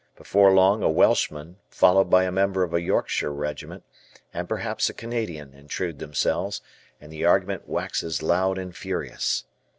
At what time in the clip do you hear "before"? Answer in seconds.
0.15-0.51